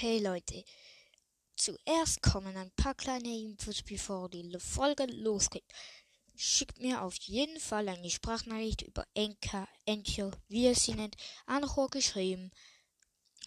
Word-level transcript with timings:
Hey 0.00 0.20
Leute, 0.20 0.64
zuerst 1.56 2.22
kommen 2.22 2.56
ein 2.56 2.70
paar 2.76 2.94
kleine 2.94 3.36
Infos, 3.36 3.82
bevor 3.82 4.28
die 4.28 4.48
Folge 4.60 5.06
losgeht. 5.06 5.64
Schickt 6.36 6.78
mir 6.78 7.02
auf 7.02 7.16
jeden 7.16 7.58
Fall 7.58 7.88
eine 7.88 8.08
Sprachnachricht 8.08 8.82
über 8.82 9.04
Enka, 9.14 9.66
Encho, 9.86 10.30
wie 10.46 10.66
ihr 10.66 10.76
sie 10.76 10.94
nennt, 10.94 11.16
Anchor 11.46 11.90
geschrieben. 11.90 12.52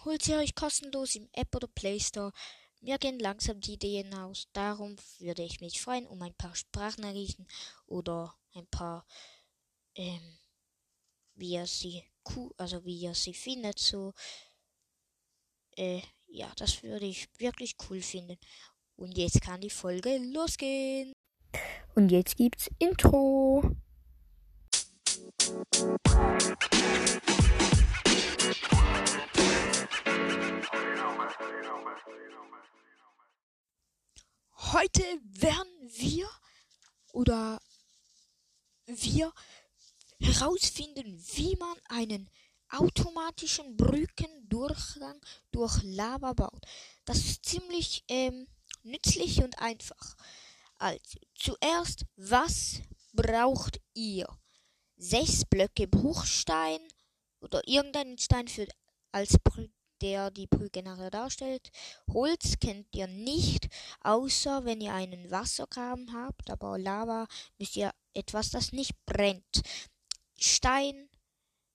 Holt 0.03 0.23
sie 0.23 0.35
euch 0.35 0.53
kostenlos 0.53 1.15
im 1.15 1.29
App 1.31 1.55
oder 1.55 1.69
Play 1.69 2.01
Store. 2.01 2.33
Mir 2.81 2.97
gehen 2.97 3.19
langsam 3.19 3.61
die 3.61 3.75
Ideen 3.75 4.13
aus. 4.13 4.49
Darum 4.51 4.97
würde 5.19 5.43
ich 5.43 5.61
mich 5.61 5.79
freuen 5.79 6.05
um 6.05 6.21
ein 6.21 6.35
paar 6.35 6.53
Sprachnachrichten 6.53 7.47
oder 7.85 8.37
ein 8.55 8.67
paar, 8.67 9.07
ähm, 9.95 10.37
wie 11.33 11.53
ihr 11.53 11.65
sie, 11.65 12.03
also 12.57 12.83
wie 12.83 12.99
ihr 12.99 13.15
sie 13.15 13.33
findet, 13.33 13.79
so. 13.79 14.13
Äh, 15.77 16.01
ja, 16.31 16.51
das 16.55 16.81
würde 16.83 17.05
ich 17.05 17.27
wirklich 17.37 17.75
cool 17.89 18.01
finden. 18.01 18.37
Und 18.95 19.17
jetzt 19.17 19.41
kann 19.41 19.61
die 19.61 19.69
Folge 19.69 20.17
losgehen. 20.17 21.13
Und 21.95 22.09
jetzt 22.09 22.37
gibt's 22.37 22.69
Intro. 22.79 23.75
Heute 34.73 35.03
werden 35.23 35.91
wir 35.97 36.29
oder 37.11 37.59
wir 38.85 39.33
herausfinden, 40.21 41.21
wie 41.35 41.57
man 41.57 41.75
einen 41.89 42.29
automatischen 42.71 43.75
Brückendurchgang 43.77 45.19
durch 45.51 45.81
Lava 45.83 46.33
baut. 46.33 46.65
Das 47.05 47.17
ist 47.17 47.45
ziemlich 47.45 48.03
ähm, 48.07 48.47
nützlich 48.83 49.43
und 49.43 49.57
einfach. 49.59 50.15
Also, 50.77 51.19
zuerst, 51.35 52.05
was 52.15 52.81
braucht 53.13 53.79
ihr? 53.93 54.27
Sechs 54.97 55.45
Blöcke 55.45 55.87
Bruchstein 55.87 56.79
oder 57.39 57.61
irgendeinen 57.67 58.17
Stein 58.17 58.47
für 58.47 58.67
als 59.11 59.37
der 60.01 60.31
die 60.31 60.47
Brücke 60.47 60.81
nachher 60.83 61.11
darstellt. 61.11 61.69
Holz 62.11 62.57
kennt 62.59 62.87
ihr 62.95 63.07
nicht, 63.07 63.69
außer 64.01 64.65
wenn 64.65 64.81
ihr 64.81 64.93
einen 64.93 65.29
Wassergraben 65.29 66.11
habt, 66.13 66.49
aber 66.49 66.77
Lava 66.77 67.27
müsst 67.57 67.75
ihr 67.75 67.91
etwas, 68.13 68.49
das 68.49 68.71
nicht 68.71 68.93
brennt. 69.05 69.61
Stein 70.39 71.09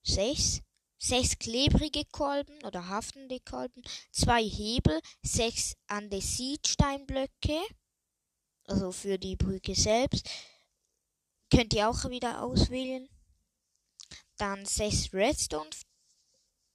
6, 0.03 0.61
sechs 0.97 1.37
klebrige 1.37 2.05
Kolben 2.05 2.63
oder 2.63 2.87
haftende 2.87 3.39
Kolben, 3.39 3.81
zwei 4.11 4.43
Hebel, 4.43 4.99
sechs 5.21 5.75
Andesitsteinblöcke, 5.87 7.61
also 8.65 8.91
für 8.91 9.17
die 9.17 9.35
Brücke 9.35 9.75
selbst, 9.75 10.29
könnt 11.49 11.73
ihr 11.73 11.89
auch 11.89 12.09
wieder 12.09 12.41
auswählen. 12.41 13.07
Dann 14.37 14.65
sechs 14.65 15.13
Redstone 15.13 15.69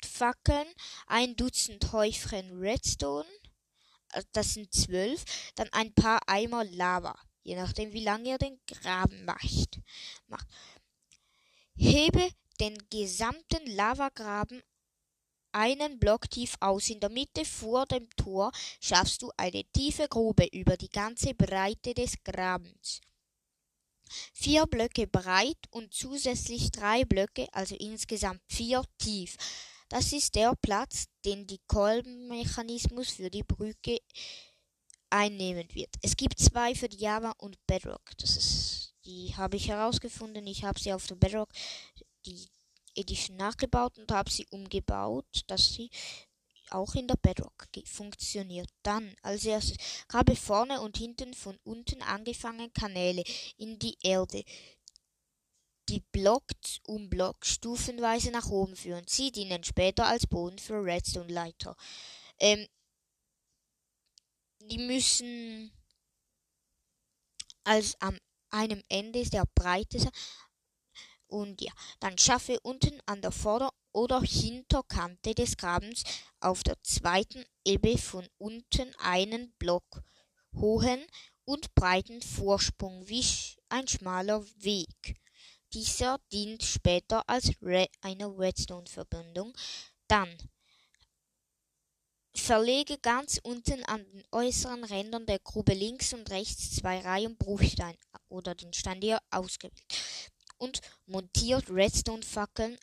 Fackeln, 0.04 0.66
ein 1.06 1.36
Dutzend 1.36 1.92
Häufchen 1.92 2.58
Redstone, 2.58 3.28
also 4.10 4.28
das 4.32 4.54
sind 4.54 4.72
zwölf, 4.72 5.24
dann 5.54 5.68
ein 5.72 5.94
paar 5.94 6.20
Eimer 6.26 6.64
Lava, 6.64 7.18
je 7.42 7.56
nachdem 7.56 7.92
wie 7.92 8.04
lange 8.04 8.30
ihr 8.30 8.38
den 8.38 8.60
Graben 8.66 9.24
macht. 9.24 9.80
Hebe 11.74 12.30
den 12.60 12.76
gesamten 12.90 13.66
Lavagraben 13.66 14.62
einen 15.52 15.98
Block 15.98 16.30
tief 16.30 16.56
aus. 16.60 16.88
In 16.90 17.00
der 17.00 17.10
Mitte 17.10 17.44
vor 17.44 17.86
dem 17.86 18.08
Tor 18.16 18.50
schaffst 18.80 19.22
du 19.22 19.30
eine 19.36 19.64
tiefe 19.72 20.08
Grube 20.08 20.46
über 20.52 20.76
die 20.76 20.88
ganze 20.88 21.34
Breite 21.34 21.94
des 21.94 22.14
Grabens. 22.24 23.00
Vier 24.34 24.66
Blöcke 24.66 25.06
breit 25.06 25.58
und 25.70 25.94
zusätzlich 25.94 26.70
drei 26.70 27.04
Blöcke, 27.04 27.46
also 27.52 27.74
insgesamt 27.76 28.42
vier 28.46 28.82
tief. 28.98 29.36
Das 29.88 30.12
ist 30.12 30.34
der 30.34 30.54
Platz, 30.56 31.06
den 31.24 31.46
die 31.46 31.60
Kolbenmechanismus 31.66 33.10
für 33.10 33.30
die 33.30 33.42
Brücke 33.42 33.98
einnehmen 35.10 35.68
wird. 35.74 35.94
Es 36.02 36.16
gibt 36.16 36.38
zwei 36.38 36.74
für 36.74 36.90
Java 36.90 37.32
und 37.38 37.58
Bedrock. 37.66 38.02
Das 38.18 38.36
ist, 38.36 38.94
die 39.04 39.34
habe 39.36 39.56
ich 39.56 39.68
herausgefunden. 39.68 40.46
Ich 40.46 40.64
habe 40.64 40.80
sie 40.80 40.92
auf 40.92 41.06
der 41.06 41.16
Bedrock 41.16 41.50
die 42.26 42.48
Edition 42.94 43.36
nachgebaut 43.36 43.98
und 43.98 44.12
habe 44.12 44.30
sie 44.30 44.46
umgebaut, 44.50 45.44
dass 45.46 45.74
sie 45.74 45.90
auch 46.70 46.94
in 46.94 47.06
der 47.06 47.16
Bedrock 47.16 47.68
funktioniert. 47.84 48.68
Dann 48.82 49.14
als 49.22 49.44
erstes 49.44 49.76
grabe 50.08 50.36
vorne 50.36 50.80
und 50.80 50.96
hinten 50.96 51.34
von 51.34 51.58
unten 51.64 52.02
angefangen 52.02 52.72
Kanäle 52.72 53.22
in 53.56 53.78
die 53.78 53.96
Erde, 54.02 54.44
die 55.88 56.00
Block 56.12 56.44
um 56.86 57.10
Block 57.10 57.44
stufenweise 57.44 58.30
nach 58.30 58.48
oben 58.48 58.76
führen. 58.76 59.04
Sie 59.06 59.30
dienen 59.30 59.64
später 59.64 60.06
als 60.06 60.26
Boden 60.26 60.58
für 60.58 60.82
Redstone-Leiter. 60.84 61.76
Ähm, 62.38 62.66
die 64.60 64.78
müssen 64.78 65.72
als 67.64 68.00
am 68.00 68.18
einem 68.50 68.82
Ende 68.88 69.28
der 69.28 69.44
Breite 69.54 69.98
sein 69.98 70.12
und 71.32 71.62
ja, 71.62 71.72
dann 71.98 72.18
schaffe 72.18 72.58
unten 72.62 73.00
an 73.06 73.22
der 73.22 73.32
Vorder- 73.32 73.72
oder 73.92 74.20
Hinterkante 74.20 75.34
des 75.34 75.56
Grabens 75.56 76.04
auf 76.40 76.62
der 76.62 76.76
zweiten 76.82 77.44
Ebbe 77.64 77.96
von 77.96 78.28
unten 78.38 78.94
einen 78.98 79.52
Block 79.58 80.02
hohen 80.54 81.04
und 81.44 81.74
breiten 81.74 82.20
Vorsprung 82.20 83.08
wie 83.08 83.24
ein 83.70 83.88
schmaler 83.88 84.44
Weg. 84.56 85.16
Dieser 85.72 86.18
dient 86.30 86.62
später 86.62 87.26
als 87.26 87.50
Re 87.62 87.86
eine 88.02 88.26
Redstone-Verbindung. 88.26 89.54
Dann 90.08 90.28
verlege 92.34 92.98
ganz 92.98 93.40
unten 93.42 93.82
an 93.84 94.04
den 94.12 94.24
äußeren 94.32 94.84
Rändern 94.84 95.24
der 95.24 95.38
Grube 95.38 95.72
links 95.72 96.12
und 96.12 96.30
rechts 96.30 96.76
zwei 96.76 97.00
Reihen 97.00 97.38
Bruchstein 97.38 97.96
oder 98.28 98.54
den 98.54 98.74
Stein, 98.74 99.00
der 99.00 99.22
ausgewählt 99.30 100.31
und 100.62 100.80
montiert 101.06 101.68
Redstone-Fackeln 101.68 102.78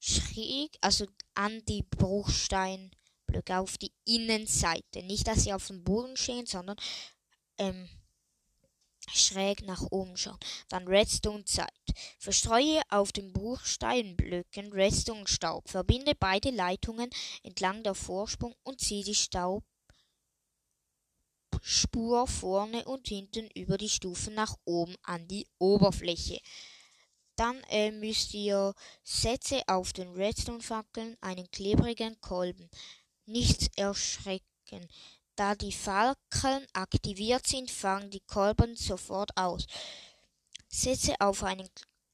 schräg, 0.00 0.76
also 0.80 1.06
an 1.34 1.62
die 1.66 1.84
Bruchsteinblöcke 1.84 3.58
auf 3.58 3.78
die 3.78 3.92
Innenseite. 4.04 5.04
Nicht, 5.04 5.28
dass 5.28 5.44
sie 5.44 5.52
auf 5.52 5.68
dem 5.68 5.84
Boden 5.84 6.16
stehen, 6.16 6.46
sondern 6.46 6.76
ähm, 7.58 7.88
schräg 9.14 9.62
nach 9.62 9.82
oben 9.90 10.16
schauen. 10.16 10.40
Dann 10.68 10.88
Redstone-Zeit. 10.88 11.70
Verstreue 12.18 12.82
auf 12.88 13.12
den 13.12 13.32
Bruchsteinblöcken 13.32 14.72
Redstone-Staub. 14.72 15.68
Verbinde 15.68 16.14
beide 16.18 16.50
Leitungen 16.50 17.08
entlang 17.44 17.84
der 17.84 17.94
Vorsprung 17.94 18.56
und 18.64 18.80
ziehe 18.80 19.04
die 19.04 19.14
Staubspur 19.14 19.62
vorne 22.26 22.84
und 22.84 23.06
hinten 23.06 23.48
über 23.54 23.78
die 23.78 23.88
Stufen 23.88 24.34
nach 24.34 24.56
oben 24.64 24.96
an 25.04 25.28
die 25.28 25.46
Oberfläche. 25.58 26.40
Dann 27.36 27.62
äh, 27.68 27.90
müsst 27.90 28.32
ihr 28.32 28.74
setze 29.04 29.62
auf 29.66 29.92
den 29.92 30.12
Redstone-Fackeln 30.14 31.16
einen 31.20 31.50
klebrigen 31.50 32.18
Kolben. 32.20 32.70
Nichts 33.26 33.68
erschrecken. 33.76 34.88
Da 35.36 35.54
die 35.54 35.72
Fackeln 35.72 36.66
aktiviert 36.72 37.46
sind, 37.46 37.70
fangen 37.70 38.10
die 38.10 38.20
Kolben 38.20 38.74
sofort 38.74 39.36
aus. 39.36 39.66
Setze 40.68 41.14
auf 41.20 41.42
einen 41.44 41.68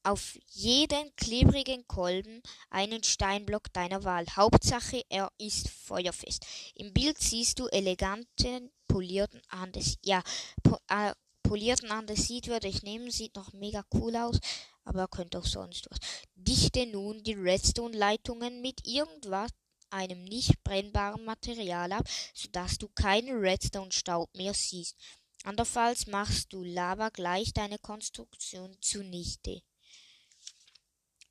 auf 0.05 0.37
jeden 0.49 1.15
klebrigen 1.15 1.87
Kolben 1.87 2.43
einen 2.71 3.05
Steinblock 3.05 3.73
deiner 3.73 4.03
Wahl. 4.03 4.27
Hauptsache, 4.35 5.05
er 5.09 5.31
ist 5.39 5.69
feuerfest. 5.69 6.45
Im 6.75 6.93
Bild 6.93 7.19
siehst 7.19 7.61
du 7.61 7.69
eleganten 7.69 8.73
polierten 8.89 9.41
Andes. 9.49 9.99
Ja, 10.03 10.25
po, 10.65 10.79
äh, 10.89 11.13
polierten 11.45 11.93
Andesit 11.93 12.49
würde 12.49 12.67
ich 12.67 12.83
nehmen, 12.83 13.13
sieht 13.13 13.37
noch 13.37 13.53
mega 13.53 13.85
cool 13.95 14.17
aus 14.17 14.41
aber 14.85 15.09
könnte 15.09 15.39
auch 15.39 15.47
sonst 15.47 15.89
was. 15.91 15.99
Dichte 16.35 16.87
nun 16.87 17.23
die 17.23 17.35
Redstone-Leitungen 17.35 18.61
mit 18.61 18.87
irgendwas 18.87 19.51
einem 19.91 20.25
nicht 20.25 20.63
brennbaren 20.65 21.25
Material 21.25 21.93
ab, 21.93 22.09
sodass 22.35 22.79
du 22.79 22.89
keinen 22.89 23.39
Redstone-Staub 23.39 24.35
mehr 24.35 24.55
siehst. 24.55 24.97
Andernfalls 25.45 26.07
machst 26.07 26.53
du 26.53 26.63
Lava 26.63 27.11
gleich 27.11 27.53
deine 27.53 27.79
Konstruktion 27.79 28.77
zunichte. 28.81 29.63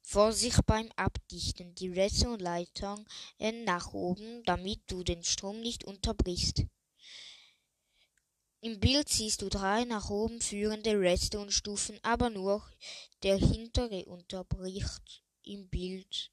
Vorsicht 0.01 0.65
beim 0.65 0.91
Abdichten. 0.97 1.73
Die 1.75 1.89
Redstone-Leitungen 1.89 3.05
nach 3.63 3.93
oben, 3.93 4.43
damit 4.43 4.81
du 4.87 5.03
den 5.03 5.23
Strom 5.23 5.61
nicht 5.61 5.85
unterbrichst. 5.85 6.65
Im 8.63 8.79
Bild 8.79 9.09
siehst 9.09 9.41
du 9.41 9.49
drei 9.49 9.85
nach 9.85 10.11
oben 10.11 10.39
führende 10.39 10.91
Redstone-Stufen, 10.91 11.99
aber 12.03 12.29
nur 12.29 12.63
der 13.23 13.37
hintere 13.37 14.05
unterbricht 14.05 15.23
im 15.43 15.67
Bild. 15.67 16.31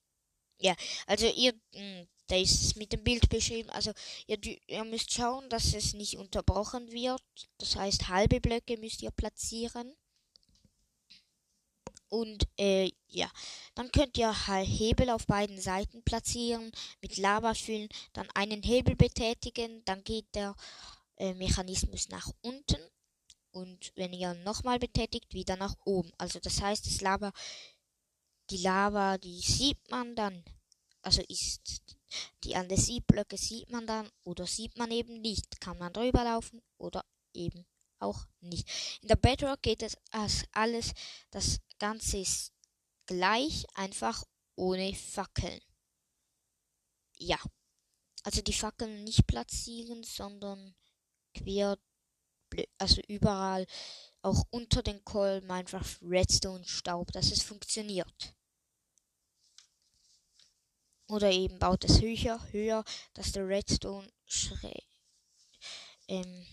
Ja, 0.58 0.74
also 1.06 1.26
ihr, 1.26 1.54
hm, 1.72 2.06
da 2.26 2.36
ist 2.36 2.62
es 2.62 2.76
mit 2.76 2.92
dem 2.92 3.02
Bild 3.02 3.30
beschrieben. 3.30 3.70
Also 3.70 3.92
ihr, 4.26 4.38
ihr 4.66 4.84
müsst 4.84 5.12
schauen, 5.12 5.48
dass 5.48 5.72
es 5.72 5.94
nicht 5.94 6.18
unterbrochen 6.18 6.92
wird. 6.92 7.22
Das 7.56 7.76
heißt, 7.76 8.08
halbe 8.08 8.40
Blöcke 8.40 8.76
müsst 8.76 9.00
ihr 9.02 9.10
platzieren. 9.10 9.96
Und 12.10 12.46
äh, 12.58 12.90
ja, 13.06 13.30
dann 13.74 13.90
könnt 13.90 14.18
ihr 14.18 14.32
Hebel 14.32 15.10
auf 15.10 15.26
beiden 15.26 15.60
Seiten 15.60 16.02
platzieren, 16.02 16.72
mit 17.02 17.16
Lava 17.16 17.54
füllen, 17.54 17.88
dann 18.12 18.28
einen 18.34 18.62
Hebel 18.62 18.96
betätigen, 18.96 19.82
dann 19.84 20.02
geht 20.04 20.34
der 20.34 20.54
äh, 21.18 21.34
Mechanismus 21.34 22.08
nach 22.08 22.30
unten 22.42 22.80
und 23.50 23.92
wenn 23.96 24.12
ihr 24.12 24.34
nochmal 24.34 24.78
betätigt, 24.78 25.32
wieder 25.34 25.56
nach 25.56 25.74
oben. 25.84 26.12
Also 26.18 26.38
das 26.38 26.60
heißt, 26.60 26.86
das 26.86 27.00
Lava, 27.00 27.32
die 28.50 28.58
Lava, 28.58 29.18
die 29.18 29.40
sieht 29.40 29.90
man 29.90 30.14
dann, 30.14 30.44
also 31.02 31.22
ist 31.28 31.96
die 32.44 32.56
Andesitblöcke 32.56 33.36
sieht 33.36 33.70
man 33.70 33.86
dann 33.86 34.10
oder 34.24 34.46
sieht 34.46 34.76
man 34.78 34.90
eben 34.90 35.20
nicht. 35.20 35.60
Kann 35.60 35.78
man 35.78 35.92
drüber 35.92 36.24
laufen 36.24 36.62
oder 36.78 37.04
eben 37.34 37.66
auch 37.98 38.26
nicht. 38.40 38.68
In 39.02 39.08
der 39.08 39.16
Bedrock 39.16 39.62
geht 39.62 39.82
es 39.82 39.96
als 40.10 40.44
alles, 40.52 40.92
das 41.30 41.58
Ganze 41.78 42.18
ist 42.18 42.52
gleich, 43.06 43.64
einfach 43.74 44.24
ohne 44.56 44.94
Fackeln. 44.94 45.60
Ja. 47.16 47.38
Also 48.22 48.42
die 48.42 48.52
Fackeln 48.52 49.04
nicht 49.04 49.26
platzieren, 49.26 50.02
sondern 50.04 50.74
quer, 51.34 51.78
also 52.78 53.00
überall, 53.08 53.66
auch 54.22 54.44
unter 54.50 54.82
den 54.82 55.04
Kolben 55.04 55.50
einfach 55.50 55.84
Redstone 56.02 56.64
Staub, 56.64 57.12
dass 57.12 57.30
es 57.30 57.42
funktioniert. 57.42 58.34
Oder 61.08 61.30
eben 61.30 61.58
baut 61.58 61.84
es 61.84 62.02
höher, 62.02 62.38
höher, 62.52 62.84
dass 63.14 63.32
der 63.32 63.48
Redstone 63.48 64.06
ähm, 66.08 66.46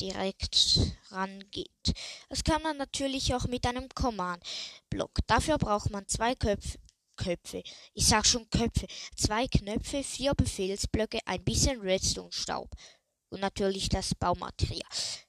direkt 0.00 0.78
rangeht. 1.10 1.94
Das 2.28 2.44
kann 2.44 2.62
man 2.62 2.76
natürlich 2.76 3.34
auch 3.34 3.46
mit 3.46 3.66
einem 3.66 3.88
Command-Block. 3.88 5.18
Dafür 5.26 5.58
braucht 5.58 5.90
man 5.90 6.06
zwei 6.08 6.34
Köpfe. 6.34 6.78
Köpfe. 7.16 7.62
Ich 7.92 8.06
sag 8.06 8.26
schon 8.26 8.48
Köpfe. 8.48 8.86
Zwei 9.14 9.46
Knöpfe, 9.46 10.02
vier 10.02 10.34
Befehlsblöcke, 10.34 11.18
ein 11.26 11.44
bisschen 11.44 11.80
Redstone-Staub. 11.80 12.70
Und 13.30 13.40
natürlich 13.40 13.88
das 13.88 14.14
Baumaterial. 14.14 14.82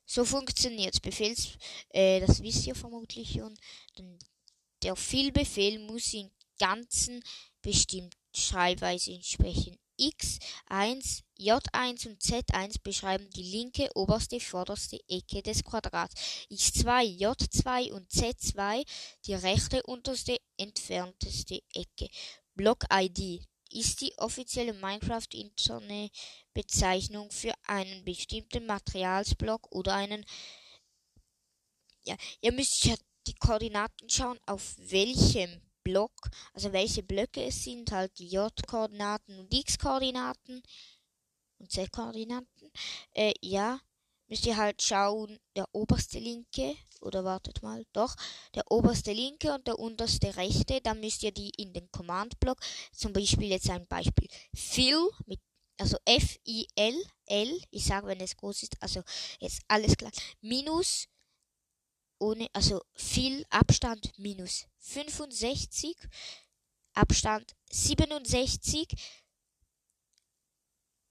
So 0.05 0.25
funktioniert 0.25 1.01
Befehls, 1.01 1.57
äh, 1.89 2.19
das 2.19 2.41
wisst 2.41 2.67
ihr 2.67 2.75
vermutlich 2.75 3.33
schon. 3.33 3.57
Der 4.83 4.95
Vielbefehl 4.95 5.79
muss 5.79 6.13
in 6.13 6.31
ganzen 6.59 7.23
bestimmt 7.61 8.15
Schreibweise 8.35 9.13
entsprechen. 9.13 9.77
X1, 9.99 11.21
J1 11.37 12.07
und 12.07 12.21
Z1 12.21 12.81
beschreiben 12.81 13.29
die 13.35 13.43
linke 13.43 13.89
oberste 13.93 14.39
vorderste 14.39 14.99
Ecke 15.07 15.43
des 15.43 15.63
Quadrats. 15.63 16.15
X2, 16.49 17.19
J2 17.19 17.91
und 17.91 18.09
Z2 18.09 18.83
die 19.25 19.35
rechte 19.35 19.83
unterste 19.83 20.37
entfernteste 20.57 21.61
Ecke. 21.73 22.09
Block-ID 22.55 23.47
ist 23.73 24.01
die 24.01 24.13
offizielle 24.17 24.73
Minecraft-interne 24.73 26.09
Bezeichnung 26.53 27.31
für 27.31 27.53
einen 27.65 28.03
bestimmten 28.03 28.65
Materialsblock 28.65 29.71
oder 29.71 29.95
einen 29.95 30.25
ja, 32.03 32.15
ihr 32.41 32.51
müsst 32.51 32.85
ja 32.85 32.95
die 33.27 33.35
Koordinaten 33.35 34.09
schauen, 34.09 34.39
auf 34.45 34.75
welchem 34.77 35.61
Block, 35.83 36.11
also 36.53 36.73
welche 36.73 37.03
Blöcke 37.03 37.43
es 37.43 37.63
sind, 37.63 37.91
halt 37.91 38.17
die 38.19 38.27
J-Koordinaten 38.27 39.39
und 39.39 39.53
X-Koordinaten 39.53 40.61
und 41.57 41.71
Z-Koordinaten. 41.71 42.71
Äh, 43.13 43.33
ja, 43.41 43.79
müsst 44.31 44.45
ihr 44.45 44.55
halt 44.55 44.81
schauen, 44.81 45.37
der 45.57 45.67
oberste 45.73 46.17
linke, 46.17 46.77
oder 47.01 47.25
wartet 47.25 47.61
mal, 47.63 47.85
doch, 47.91 48.15
der 48.55 48.63
oberste 48.71 49.11
linke 49.11 49.53
und 49.53 49.67
der 49.67 49.77
unterste 49.77 50.37
rechte, 50.37 50.79
dann 50.79 51.01
müsst 51.01 51.21
ihr 51.23 51.33
die 51.33 51.49
in 51.57 51.73
den 51.73 51.91
Command-Block, 51.91 52.57
zum 52.93 53.11
Beispiel 53.11 53.49
jetzt 53.49 53.69
ein 53.69 53.85
Beispiel, 53.87 54.29
fill 54.55 55.09
mit 55.25 55.41
also 55.77 55.97
F-I-L, 56.05 57.03
L, 57.25 57.61
ich 57.71 57.83
sage, 57.83 58.07
wenn 58.07 58.21
es 58.21 58.37
groß 58.37 58.63
ist, 58.63 58.81
also 58.81 59.03
jetzt 59.39 59.63
alles 59.67 59.97
klar, 59.97 60.11
minus 60.39 61.09
ohne, 62.17 62.47
also 62.53 62.81
viel 62.93 63.45
Abstand 63.49 64.17
minus 64.17 64.65
65, 64.77 65.97
Abstand 66.93 67.53
67, 67.69 68.87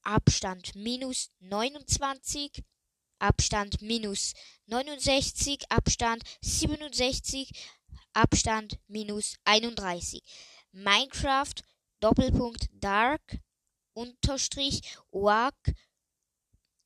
Abstand 0.04 0.74
minus 0.74 1.28
29, 1.40 2.64
Abstand 3.20 3.82
minus 3.82 4.32
69, 4.66 5.70
Abstand 5.70 6.24
67, 6.40 7.52
Abstand 8.14 8.78
minus 8.88 9.36
31. 9.44 10.22
Minecraft 10.72 11.54
Doppelpunkt 12.00 12.68
Dark 12.72 13.38
unterstrich 13.92 14.80
Org 15.10 15.54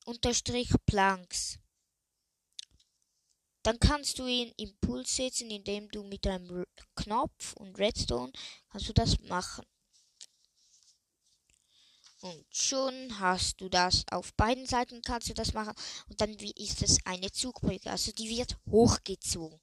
unterstrich 0.05 0.69
Planks. 0.85 1.57
Dann 3.63 3.79
kannst 3.79 4.19
du 4.19 4.27
ihn 4.27 4.51
Impuls 4.57 5.15
setzen, 5.15 5.49
indem 5.49 5.89
du 5.89 6.03
mit 6.03 6.27
einem 6.27 6.65
Knopf 6.95 7.53
und 7.53 7.79
Redstone 7.79 8.31
kannst 8.69 8.89
du 8.89 8.93
das 8.93 9.19
machen. 9.21 9.65
Und 12.25 12.43
schon 12.49 13.19
hast 13.19 13.61
du 13.61 13.69
das. 13.69 14.03
Auf 14.09 14.33
beiden 14.33 14.65
Seiten 14.65 15.03
kannst 15.03 15.29
du 15.29 15.35
das 15.35 15.53
machen. 15.53 15.75
Und 16.09 16.19
dann 16.21 16.31
ist 16.31 16.81
es 16.81 16.97
eine 17.05 17.31
Zugbrücke. 17.31 17.91
Also 17.91 18.11
die 18.13 18.29
wird 18.29 18.57
hochgezogen. 18.65 19.59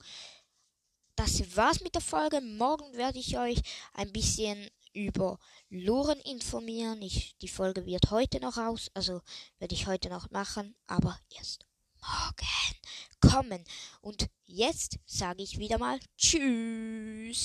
Das 1.17 1.57
war's 1.57 1.81
mit 1.81 1.97
der 1.97 2.03
Folge. 2.03 2.41
Morgen 2.41 2.97
werde 2.97 3.19
ich 3.19 3.37
euch 3.37 3.59
ein 3.95 4.13
bisschen 4.13 4.71
über 4.93 5.41
Loren 5.71 6.21
informieren. 6.21 7.03
Ich, 7.03 7.37
die 7.39 7.49
Folge 7.49 7.85
wird 7.85 8.13
heute 8.13 8.39
noch 8.39 8.59
aus. 8.59 8.93
Also 8.95 9.23
werde 9.59 9.75
ich 9.75 9.89
heute 9.89 10.09
noch 10.09 10.31
machen. 10.31 10.77
Aber 10.87 11.19
erst 11.31 11.67
morgen 12.01 12.77
kommen. 13.21 13.65
Und 14.01 14.29
jetzt 14.45 15.01
sage 15.05 15.43
ich 15.43 15.59
wieder 15.59 15.79
mal 15.79 15.99
Tschüss. 16.17 17.43